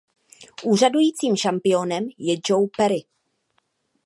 [0.63, 3.05] Úřadujícím šampiónem je Joe Perry.